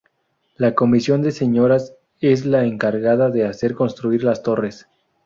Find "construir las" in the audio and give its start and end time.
3.75-4.41